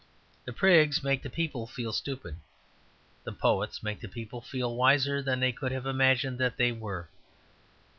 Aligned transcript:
The 0.45 0.51
Prigs 0.51 1.03
make 1.03 1.21
the 1.21 1.29
people 1.29 1.67
feel 1.67 1.93
stupid; 1.93 2.37
the 3.23 3.31
Poets 3.31 3.83
make 3.83 3.99
the 4.01 4.07
people 4.07 4.41
feel 4.41 4.75
wiser 4.75 5.21
than 5.21 5.39
they 5.39 5.51
could 5.51 5.71
have 5.71 5.85
imagined 5.85 6.39
that 6.39 6.57
they 6.57 6.71
were. 6.71 7.07